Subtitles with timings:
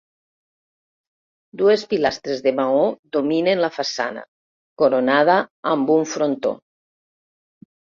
[1.61, 2.79] Dues pilastres de maó
[3.19, 4.25] dominen la façana,
[4.85, 5.39] coronada
[5.77, 6.57] amb un frontó.